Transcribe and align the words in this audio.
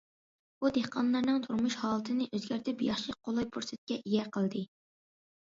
بۇ 0.63 0.69
دېھقانلارنىڭ 0.77 1.37
تۇرمۇش 1.43 1.75
ھالىتىنى 1.81 2.27
ئۆزگەرتىپ، 2.39 2.81
ياخشى، 2.87 3.17
قولاي 3.29 3.49
پۇرسەتكە 3.59 4.01
ئىگە 4.01 4.27
قىلدى. 4.35 4.65